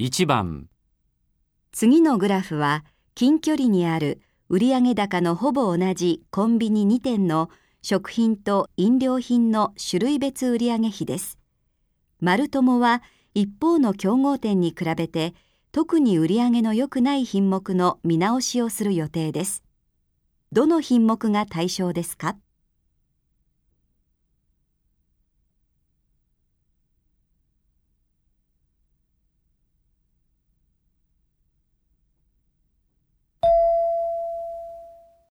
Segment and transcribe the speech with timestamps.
[0.00, 0.70] 1番
[1.72, 7.50] 次のグラフは近距離にある売上高のほぼ同じコンビニ2店の
[7.82, 11.38] 食品と飲料品の種類別売上比です。
[12.18, 13.02] マルトモは
[13.34, 15.34] 一方の競合店に比べて
[15.70, 19.62] 特に売上の良くない品目の見直しをする予定です。
[20.50, 22.36] どの品目が対象ですか？